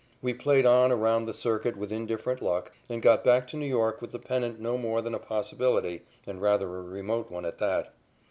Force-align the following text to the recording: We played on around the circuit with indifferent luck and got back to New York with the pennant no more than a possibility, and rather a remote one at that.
We 0.19 0.33
played 0.33 0.65
on 0.65 0.91
around 0.91 1.27
the 1.27 1.33
circuit 1.35 1.77
with 1.77 1.91
indifferent 1.91 2.41
luck 2.41 2.71
and 2.89 3.03
got 3.03 3.23
back 3.23 3.45
to 3.49 3.55
New 3.55 3.67
York 3.67 4.01
with 4.01 4.11
the 4.11 4.17
pennant 4.17 4.59
no 4.59 4.75
more 4.75 4.99
than 4.99 5.13
a 5.13 5.19
possibility, 5.19 6.01
and 6.25 6.41
rather 6.41 6.65
a 6.65 6.81
remote 6.81 7.29
one 7.29 7.45
at 7.45 7.59
that. 7.59 7.93